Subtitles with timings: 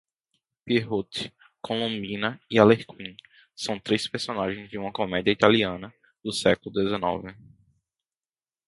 [0.65, 1.31] Pierrot,
[1.61, 3.15] Colombina e Arlequim
[3.55, 5.93] são três personagens de uma comédia italiana
[6.25, 7.35] do século dezenove.